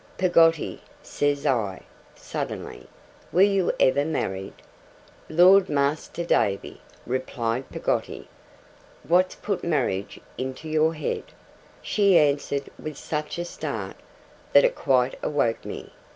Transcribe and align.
'Peggotty,' 0.17 0.81
says 1.03 1.45
I, 1.45 1.83
suddenly, 2.15 2.87
'were 3.31 3.43
you 3.43 3.71
ever 3.79 4.03
married?' 4.03 4.63
'Lord, 5.29 5.69
Master 5.69 6.25
Davy,' 6.25 6.81
replied 7.05 7.69
Peggotty. 7.69 8.27
'What's 9.07 9.35
put 9.35 9.63
marriage 9.63 10.19
in 10.39 10.55
your 10.63 10.95
head?' 10.95 11.33
She 11.83 12.17
answered 12.17 12.71
with 12.79 12.97
such 12.97 13.37
a 13.37 13.45
start, 13.45 13.95
that 14.53 14.65
it 14.65 14.73
quite 14.73 15.19
awoke 15.21 15.63
me. 15.63 15.91